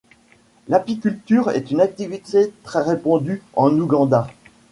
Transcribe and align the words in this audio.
L'apiculture 0.67 1.51
est 1.51 1.69
une 1.69 1.79
activité 1.79 2.51
très 2.63 2.81
répandue 2.81 3.43
en 3.53 3.71
Ouganda. 3.77 4.25